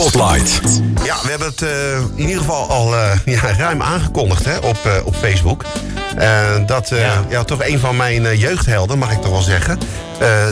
[0.00, 0.60] Spotlight.
[1.04, 4.76] Ja, we hebben het uh, in ieder geval al uh, ja, ruim aangekondigd hè, op,
[4.86, 5.64] uh, op Facebook.
[6.66, 7.24] dat ja.
[7.28, 7.44] ja.
[7.44, 9.78] toch een van mijn jeugdhelden, mag ik toch wel zeggen.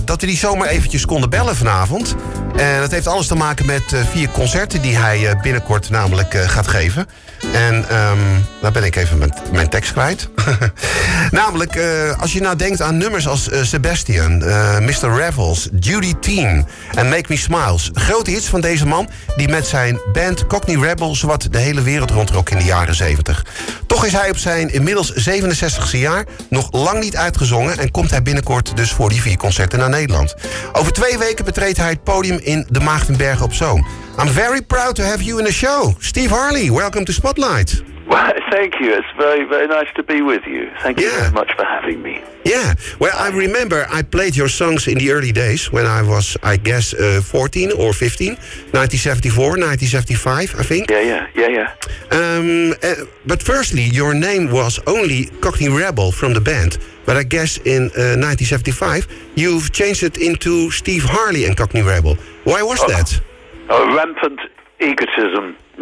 [0.05, 2.15] dat we die zomaar eventjes konden bellen vanavond.
[2.57, 7.07] En dat heeft alles te maken met vier concerten die hij binnenkort namelijk gaat geven.
[7.53, 10.29] En um, daar ben ik even mijn, mijn tekst kwijt.
[11.31, 11.81] Namelijk,
[12.19, 14.39] als je nou denkt aan nummers als Sebastian,
[14.85, 15.17] Mr.
[15.17, 17.91] Revels, Judy Teen en Make Me Smiles.
[17.93, 22.11] Grote hits van deze man die met zijn band Cockney Rebel zowat de hele wereld
[22.11, 23.45] rondrok in de jaren 70.
[23.87, 28.23] Toch is hij op zijn inmiddels 67e jaar nog lang niet uitgezongen en komt hij
[28.23, 30.35] binnenkort dus voor die vier concerten naar Nederland.
[30.73, 33.87] Over twee weken betreedt hij het podium in de Maagdenbergen op Zoom.
[34.19, 35.95] I'm very proud to have you in the show.
[35.99, 37.83] Steve Harley, welcome to Spotlight.
[38.07, 38.93] Well, thank you.
[38.93, 40.71] It's very, very nice to be with you.
[40.83, 41.21] Thank you yeah.
[41.21, 42.21] very much for having me.
[42.45, 42.75] Yeah.
[42.99, 46.57] Well, I remember I played your songs in the early days when I was, I
[46.57, 48.37] guess, uh, 14 or 15,
[48.73, 50.91] 1974, 1975, I think.
[50.91, 51.69] Yeah, yeah, yeah, yeah.
[52.11, 56.79] Um, uh, but firstly, your name was only Cockney Rebel from the band.
[57.05, 62.17] But I guess in uh, 1975, you've changed it into Steve Harley and Cockney Rebel.
[62.45, 62.89] Why was oh.
[62.89, 63.21] that?
[63.69, 64.41] Oh, rampant
[64.81, 65.57] egotism.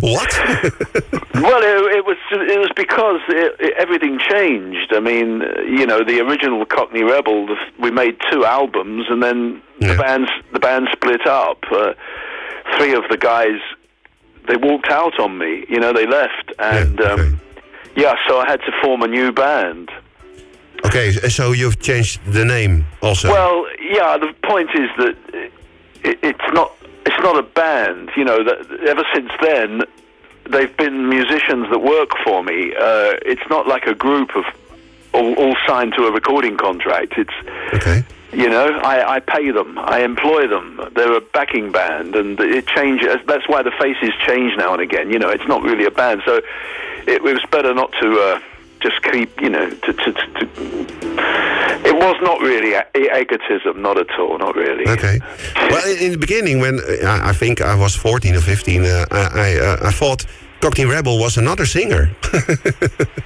[0.00, 0.32] what?
[1.34, 4.92] well, it, it, was it was because it, everything changed.
[4.94, 9.92] I mean, you know, the original Cockney Rebel, we made two albums, and then yeah.
[9.92, 11.64] the band the band split up.
[11.70, 11.94] Uh,
[12.76, 13.60] three of the guys
[14.48, 15.64] they walked out on me.
[15.68, 17.22] You know, they left, and yeah, okay.
[17.22, 17.40] um,
[17.98, 19.90] yeah, so I had to form a new band.
[20.86, 23.28] Okay, so you've changed the name also.
[23.28, 24.16] Well, yeah.
[24.16, 25.16] The point is that
[26.04, 26.72] it, it's not
[27.04, 28.10] it's not a band.
[28.16, 29.82] You know, that ever since then,
[30.48, 32.72] they've been musicians that work for me.
[32.72, 34.44] Uh, it's not like a group of
[35.12, 37.14] all, all, signed to a recording contract.
[37.16, 37.34] It's
[37.74, 38.04] okay.
[38.32, 40.90] You know, I, I pay them, I employ them.
[40.94, 43.16] They're a backing band, and it changes.
[43.26, 45.10] That's why the faces change now and again.
[45.10, 46.42] You know, it's not really a band, so
[47.08, 48.20] it, it was better not to.
[48.20, 48.40] Uh,
[48.80, 50.48] just keep, you know, to, to, to,
[51.84, 54.86] it was not really egotism, not at all, not really.
[54.88, 55.18] Okay.
[55.70, 59.56] Well, in the beginning, when uh, I think I was 14 or 15, uh, I,
[59.56, 60.24] uh, I thought
[60.60, 62.10] Cockney Rebel was another singer.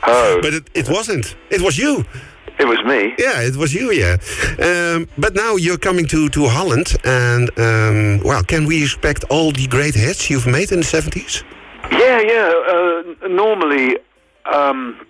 [0.06, 0.38] oh.
[0.42, 1.36] But it, it wasn't.
[1.50, 2.04] It was you.
[2.58, 3.14] It was me.
[3.18, 4.18] Yeah, it was you, yeah.
[4.58, 9.52] Um, but now you're coming to, to Holland, and, um, well, can we expect all
[9.52, 11.42] the great hits you've made in the 70s?
[11.98, 12.52] Yeah, yeah.
[12.68, 13.98] Uh, normally,
[14.46, 15.06] um,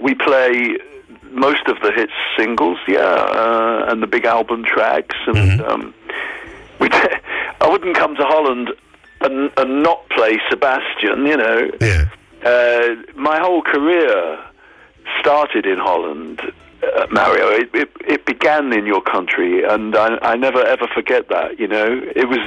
[0.00, 0.76] we play
[1.30, 5.62] most of the hits singles, yeah, uh, and the big album tracks, and mm-hmm.
[5.62, 5.94] um,
[6.78, 6.88] we.
[6.88, 6.98] T-
[7.60, 8.70] I wouldn't come to Holland
[9.20, 11.70] and, and not play Sebastian, you know.
[11.80, 12.08] Yeah.
[12.44, 14.38] Uh, my whole career
[15.20, 16.40] started in Holland,
[16.82, 17.48] uh, Mario.
[17.48, 21.58] It, it, it began in your country, and I, I never ever forget that.
[21.58, 22.40] You know, it was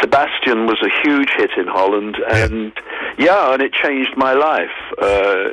[0.00, 2.72] Sebastian was a huge hit in Holland, and
[3.18, 4.76] yeah, yeah and it changed my life.
[5.00, 5.50] Uh,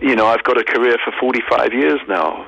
[0.00, 2.46] you know, I've got a career for 45 years now.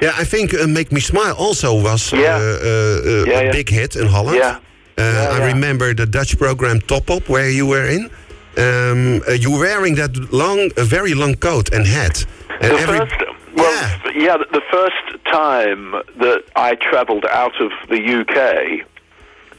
[0.00, 2.36] Yeah, I think uh, "Make Me Smile" also was uh, yeah.
[2.36, 4.38] Uh, uh, yeah, a big hit in Holland.
[4.38, 4.58] Yeah.
[5.00, 8.10] I remember the Dutch program Top Pop, where you were in.
[8.56, 12.26] Um, you were wearing that long, a very long coat and hat.
[12.60, 13.27] And the every, first,
[13.58, 14.36] well, yeah.
[14.36, 18.86] yeah, the first time that I travelled out of the UK,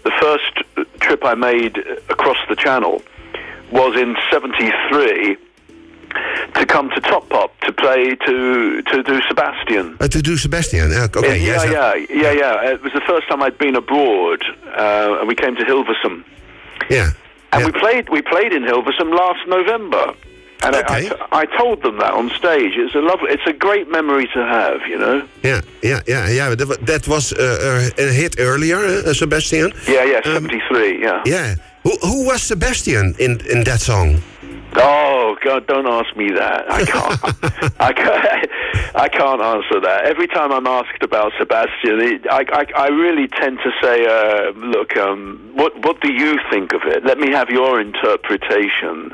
[0.04, 1.78] the first trip I made
[2.09, 3.02] across the Channel
[3.72, 5.38] was in '73
[6.56, 9.98] to come to Top Pop to play to to do Sebastian.
[10.00, 11.44] Uh, to do Sebastian, okay.
[11.44, 12.72] Yeah, yes, yeah, yeah, yeah.
[12.72, 16.24] It was the first time I'd been abroad, uh, and we came to Hilversum.
[16.90, 17.12] Yeah.
[17.52, 17.66] And yeah.
[17.66, 20.14] we played we played in Hilversum last November.
[20.62, 21.09] And okay.
[21.31, 22.74] I, I, told them that on stage.
[22.75, 25.25] It's a lovely, it's a great memory to have, you know.
[25.42, 26.56] Yeah, yeah, yeah, yeah.
[26.56, 29.72] That was uh, a hit earlier, uh, Sebastian.
[29.88, 30.97] Yeah, yeah, seventy three.
[31.06, 31.34] Um, yeah.
[31.34, 31.56] Yeah.
[31.84, 34.22] Who who was Sebastian in in that song?
[34.75, 35.66] Oh God!
[35.66, 36.72] Don't ask me that.
[36.72, 37.74] I can't.
[37.80, 38.50] I can't.
[38.96, 40.06] I can't answer that.
[40.06, 44.52] Every time I'm asked about Sebastian, it, I, I, I really tend to say, uh,
[44.59, 47.03] "Look, um, what what do you think of it?
[47.03, 49.14] Let me have your interpretation,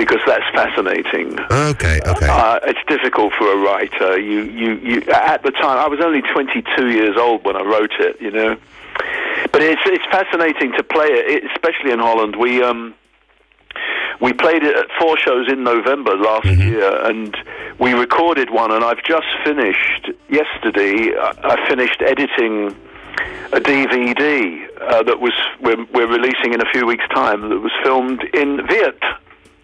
[0.00, 2.00] because that's fascinating." Okay.
[2.06, 2.28] Okay.
[2.28, 4.18] Uh, it's difficult for a writer.
[4.18, 4.96] You, you, you.
[5.12, 8.20] At the time, I was only 22 years old when I wrote it.
[8.20, 8.56] You know,
[9.52, 12.36] but it's it's fascinating to play it, especially in Holland.
[12.36, 12.94] We um
[14.20, 16.68] we played it at four shows in November last mm-hmm.
[16.68, 17.36] year, and
[17.78, 18.70] we recorded one.
[18.70, 21.12] And I've just finished yesterday.
[21.18, 22.76] I finished editing
[23.52, 27.48] a DVD uh, that was we're, we're, releasing in a few weeks' time.
[27.48, 29.02] That was filmed in Weert.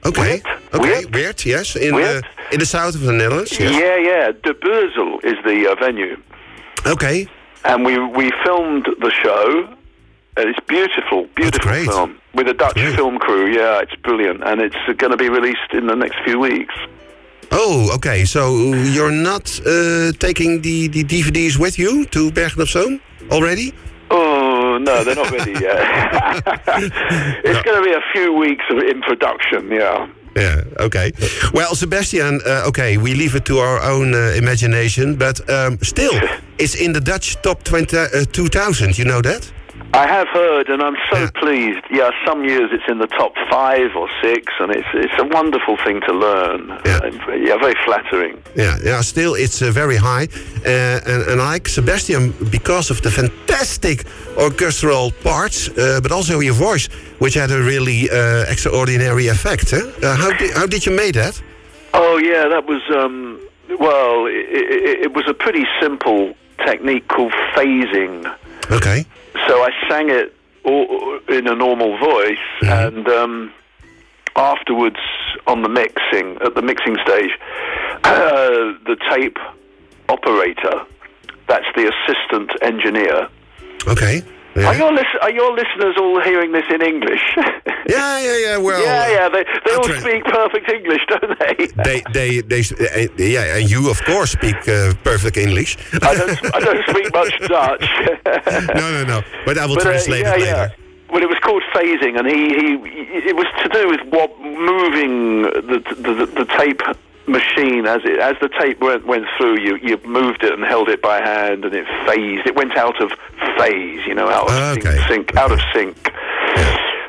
[0.07, 0.43] Okay.
[0.73, 1.05] Okay.
[1.13, 2.23] Weert, yes, in Weert.
[2.23, 3.59] the in the south of the Netherlands.
[3.59, 3.73] Yes.
[3.73, 4.33] Yeah, yeah.
[4.43, 6.17] De Bosuil is the uh, venue.
[6.87, 7.27] Okay.
[7.65, 9.77] And we we filmed the show
[10.37, 13.47] And it's beautiful, beautiful film with a Dutch film crew.
[13.47, 16.75] Yeah, it's brilliant, and it's going to be released in the next few weeks.
[17.53, 18.27] Oh, okay.
[18.27, 23.01] So you're not uh, taking the, the DVDs with you to Bergen op Zoom
[23.31, 23.73] already?
[24.87, 25.83] No, they're not ready yet.
[27.45, 29.69] it's going to be a few weeks of in production.
[29.69, 30.09] Yeah.
[30.37, 31.13] Yeah, okay.
[31.53, 36.13] Well, Sebastian, uh, okay, we leave it to our own uh, imagination, but um, still,
[36.59, 39.51] it's in the Dutch top 20, uh, 2000, you know that?
[39.97, 41.31] I have heard, and I'm so Yeah.
[41.43, 41.85] pleased.
[41.91, 45.77] Yeah, some years it's in the top five or six, and it's it's a wonderful
[45.85, 46.61] thing to learn.
[46.85, 47.07] Yeah.
[47.07, 47.15] And,
[47.47, 48.35] yeah very flattering.
[48.55, 49.01] Yeah, yeah.
[49.03, 50.27] Still, it's uh, very high,
[50.67, 53.99] uh, and, and I like Sebastian because of the fantastic
[54.37, 56.89] orchestral parts, uh, but also your voice,
[57.19, 59.71] which had a really uh, extraordinary effect.
[59.71, 59.79] Huh?
[59.79, 61.43] Uh, how did how did you make that?
[61.95, 63.39] Oh yeah, that was um,
[63.87, 66.35] well, it, it, it was a pretty simple
[66.69, 68.27] technique called phasing.
[68.71, 69.05] Okay.
[69.47, 70.35] So I sang it
[70.65, 73.53] all, in a normal voice, and um,
[74.35, 74.99] afterwards
[75.47, 77.31] on the mixing at the mixing stage,
[78.05, 79.39] uh, the tape
[80.09, 80.85] operator,
[81.49, 83.29] that's the assistant engineer.
[83.87, 84.23] Okay.
[84.65, 84.93] Are your
[85.23, 87.23] are your listeners all hearing this in English?
[87.89, 88.57] Yeah, yeah, yeah.
[88.57, 89.29] Well, yeah, yeah.
[89.29, 91.55] They they all speak perfect English, don't they?
[91.85, 95.77] They, they, they, uh, yeah, and you, of course, speak uh, perfect English.
[96.03, 97.87] I don't I don't speak much Dutch.
[98.75, 99.23] no, no, no.
[99.47, 100.75] But I will But, uh, translate yeah, it later.
[100.75, 101.13] yeah.
[101.13, 105.43] Well, it was called phasing, and he, he it was to do with what moving
[105.43, 106.83] the the, the, the tape
[107.27, 109.59] machine as it as the tape went, went through.
[109.61, 112.47] You you moved it and held it by hand, and it phased.
[112.47, 113.11] It went out of
[113.59, 114.75] phase, you know, out of Ah,
[115.09, 115.39] sync, okay.
[115.41, 115.97] out of sync.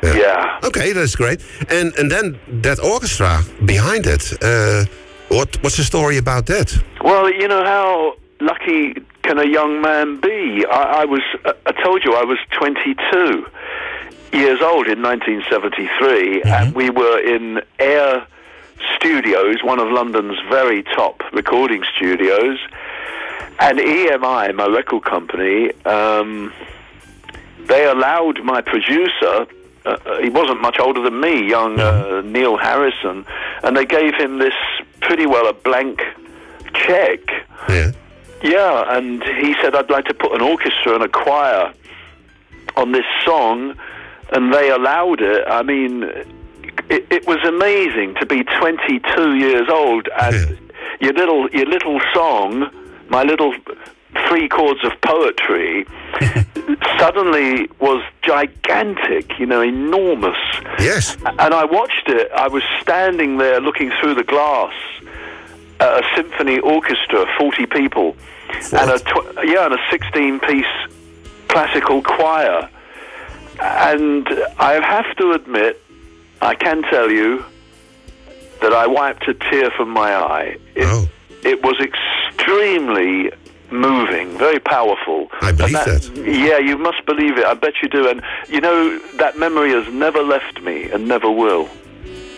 [0.02, 0.60] Yeah.
[0.64, 1.40] Okay, that's great.
[1.70, 4.32] And and then that orchestra behind it.
[4.42, 4.84] Uh,
[5.28, 6.68] what what's the story about that?
[7.02, 10.64] Well, you know how lucky can a young man be?
[10.70, 13.46] I, I was, uh, I told you, I was 22
[14.32, 18.26] years old in 1973, and we were in Air
[18.96, 22.58] Studios, one of London's very top recording studios,
[23.60, 26.52] and EMI, my record company, um,
[27.66, 29.46] they allowed my producer.
[29.84, 33.24] Uh, uh, he wasn't much older than me, young uh, Neil Harrison,
[33.62, 34.54] and they gave him this
[35.00, 36.00] pretty well a blank
[36.74, 37.20] check.
[37.68, 37.92] Yeah.
[38.42, 41.72] Yeah, and he said, I'd like to put an orchestra and a choir
[42.76, 43.74] on this song,
[44.32, 45.44] and they allowed it.
[45.48, 46.04] I mean,
[46.88, 50.58] it, it was amazing to be 22 years old and
[51.00, 52.70] your little your little song,
[53.08, 53.54] my little
[54.28, 55.86] three chords of poetry,
[56.98, 59.38] suddenly was gigantic.
[59.38, 60.36] You know, enormous.
[60.78, 61.16] Yes.
[61.24, 62.30] And I watched it.
[62.32, 64.74] I was standing there looking through the glass
[65.80, 68.16] at a symphony orchestra, 40 people,
[68.72, 72.68] and a tw- yeah, and a 16-piece classical choir.
[73.60, 74.28] And
[74.58, 75.80] I have to admit,
[76.40, 77.44] I can tell you
[78.62, 80.56] that I wiped a tear from my eye.
[80.74, 81.08] It, Oh.
[81.44, 83.30] it was extremely
[83.70, 85.28] moving, very powerful.
[85.42, 86.26] I believe And that.
[86.26, 87.44] Yeah, you must believe it.
[87.44, 88.08] I bet you do.
[88.08, 91.68] And you know that memory has never left me and never will.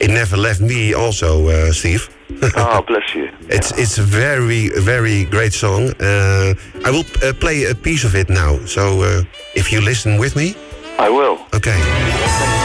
[0.01, 2.09] It never left me also, uh, Steve.
[2.57, 3.29] oh, bless you.
[3.49, 5.93] It's it's a very very great song.
[6.01, 6.55] Uh,
[6.87, 8.59] I will uh, play a piece of it now.
[8.67, 9.23] So uh,
[9.55, 10.55] if you listen with me,
[10.99, 11.39] I will.
[11.55, 12.60] okay.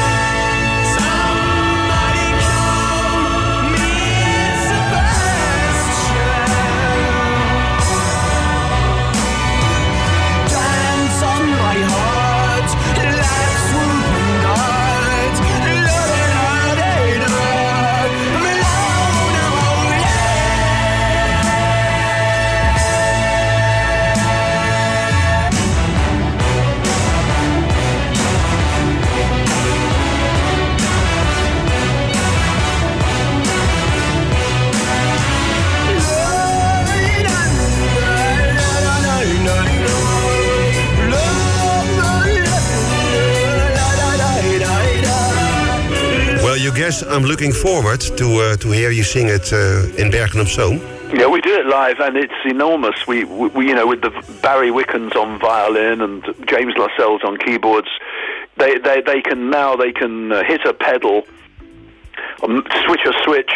[47.15, 50.81] I'm looking forward to uh, to hear you sing it uh, in Bergen op Zoom.
[51.13, 53.07] Yeah, we do it live, and it's enormous.
[53.07, 57.87] We, we, you know, with the Barry Wickens on violin and James Lascelles on keyboards,
[58.57, 61.23] they, they, they can now they can uh, hit a pedal,
[62.43, 63.51] um, switch a switch,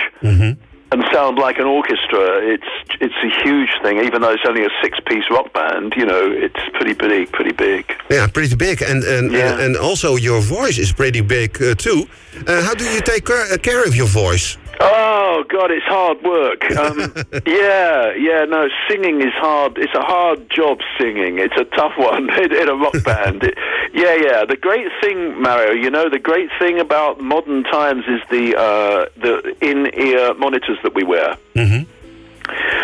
[0.91, 2.39] and sound like an orchestra.
[2.53, 5.93] It's it's a huge thing, even though it's only a six-piece rock band.
[5.96, 7.86] You know, it's pretty big, pretty big.
[8.10, 9.60] Yeah, pretty big, and and Yeah.
[9.63, 12.08] and also your voice is pretty big uh, too.
[12.48, 14.58] Uh, how do you take care, uh, care of your voice?
[14.81, 16.63] Oh God, it's hard work.
[16.71, 17.00] Um,
[17.45, 18.45] yeah, yeah.
[18.45, 19.77] No, singing is hard.
[19.77, 20.79] It's a hard job.
[21.00, 21.38] Singing.
[21.39, 23.43] It's a tough one in, in a rock band.
[23.43, 23.57] It-
[23.91, 24.45] yeah, yeah.
[24.45, 25.71] The great thing, Mario.
[25.71, 30.93] You know, the great thing about modern times is the uh, the in-ear monitors that
[30.93, 31.36] we wear.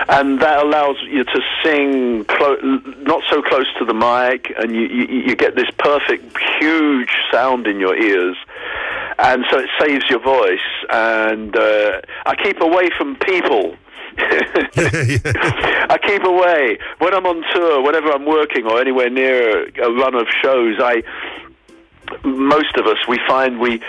[0.08, 2.58] And that allows you to sing clo-
[3.00, 7.66] not so close to the mic, and you, you, you get this perfect, huge sound
[7.66, 8.38] in your ears
[9.20, 10.60] and so it saves your voice.
[10.90, 13.76] And uh, I keep away from people.
[14.18, 20.16] I keep away when I'm on tour, whenever I'm working or anywhere near a run
[20.16, 20.78] of shows.
[20.80, 21.04] I,
[22.24, 23.82] most of us, we find we.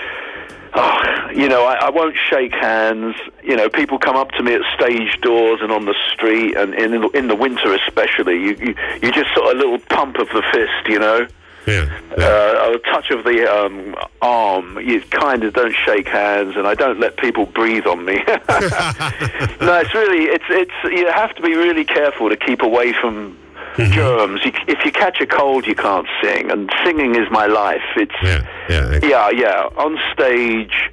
[0.79, 3.15] Oh, you know, I, I won't shake hands.
[3.43, 6.75] You know, people come up to me at stage doors and on the street, and
[6.75, 10.17] in the, in the winter especially, you, you you just sort of a little pump
[10.17, 10.89] of the fist.
[10.89, 11.27] You know,
[11.67, 11.89] Yeah.
[12.17, 14.79] uh, a touch of the um, arm.
[14.79, 18.15] You kind of don't shake hands, and I don't let people breathe on me.
[18.27, 23.37] no, it's really it's it's you have to be really careful to keep away from
[23.77, 24.45] germs.
[24.45, 27.83] You, if you catch a cold, you can't sing, and singing is my life.
[27.97, 29.01] It's Yeah, yeah.
[29.03, 29.69] yeah, yeah.
[29.77, 30.91] On stage,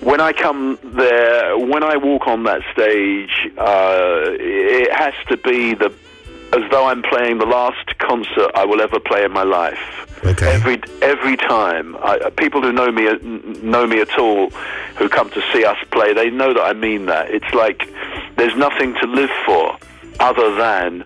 [0.00, 5.74] when I come there, when I walk on that stage, uh, it has to be
[5.74, 5.92] the
[6.52, 9.78] as though I'm playing the last concert I will ever play in my life.
[10.24, 10.50] Okay.
[10.52, 13.16] Every every time, I, people who know me uh,
[13.62, 14.50] know me at all,
[14.98, 17.30] who come to see us play, they know that I mean that.
[17.30, 17.88] It's like
[18.36, 19.76] there's nothing to live for
[20.20, 21.04] other than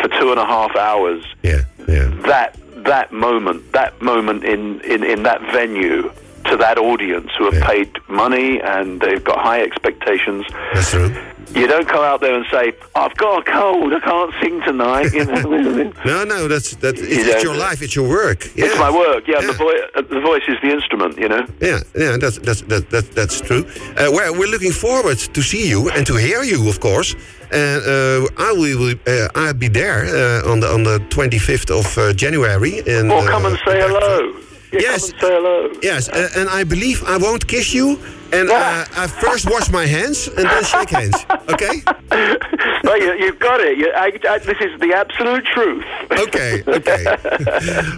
[0.00, 2.08] for two and a half hours Yeah, yeah.
[2.26, 6.10] that that moment, that moment in, in, in that venue
[6.46, 7.66] to that audience who have Yeah.
[7.66, 10.44] paid money and they've got high expectations.
[10.74, 11.14] That's true.
[11.54, 15.12] You don't come out there and say, "I've got a cold, I can't sing tonight."
[15.12, 16.98] You know, No, no, that's that.
[16.98, 17.34] It's, Yeah.
[17.34, 17.82] it's your life.
[17.82, 18.44] It's your work.
[18.54, 18.66] Yeah.
[18.66, 19.26] it's my work.
[19.26, 19.46] Yeah, Yeah.
[19.46, 21.18] The, vo- uh, the voice is the instrument.
[21.18, 21.46] You know.
[21.60, 23.64] Yeah, yeah, that's that's that, that that's true.
[23.96, 27.14] Uh, we're we're looking forward to see you and to hear you, of course.
[27.52, 31.86] And uh, I will uh, I'll be there uh, on the on the 25th of
[31.96, 32.80] uh, January.
[32.88, 34.34] And Well, come and say hello.
[34.72, 35.06] Yeah, Yes.
[35.06, 35.72] Say hello.
[35.82, 37.98] Yes, uh, and I believe I won't kiss you.
[38.32, 41.14] And uh, I first wash my hands and then shake hands.
[41.48, 41.80] Okay?
[42.82, 43.78] well, you, you've got it.
[43.78, 45.84] You, I, I, this is the absolute truth.
[46.10, 47.04] Okay, okay.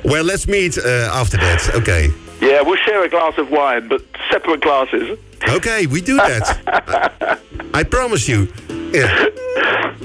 [0.04, 1.70] well, let's meet uh, after that.
[1.74, 2.10] Okay.
[2.42, 5.18] yeah, we'll share a glass of wine, but separate glasses.
[5.48, 6.60] Okay, we do that.
[7.72, 8.52] I, I promise you.
[8.92, 9.28] Yeah.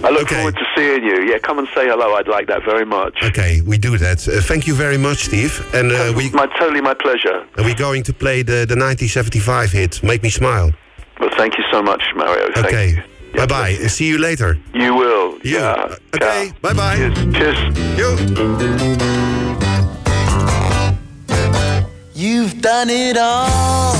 [0.04, 0.36] I look Okay.
[0.36, 1.22] forward to seeing you.
[1.30, 2.14] Yeah, come and say hello.
[2.16, 3.22] I'd like that very much.
[3.24, 4.28] Okay, we do that.
[4.28, 5.54] Uh, thank you very much, Steve.
[5.74, 7.46] And uh, we my totally my pleasure.
[7.58, 10.72] and we're going to play the, the 1975 hit, Make Me Smile.
[11.20, 12.52] Well, thank you so much, Mario.
[12.54, 12.90] Thank Okay.
[12.90, 13.04] you.
[13.36, 13.70] Bye bye.
[13.82, 14.58] And see you later.
[14.74, 15.38] You will.
[15.44, 15.58] You.
[15.60, 15.96] Yeah.
[16.16, 16.50] Okay.
[16.50, 16.56] Ciao.
[16.62, 16.98] Bye bye.
[16.98, 17.58] Cheers.
[17.96, 18.00] Cheers.
[18.00, 18.18] You.
[22.16, 23.96] You've done it all.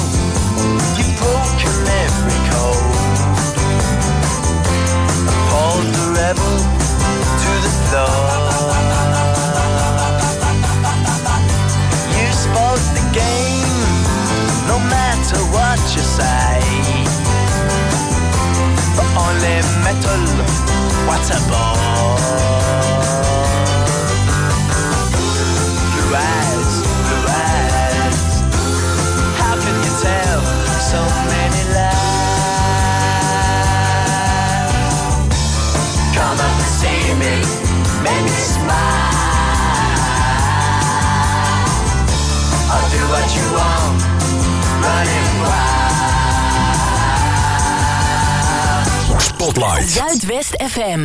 [50.74, 51.04] FM.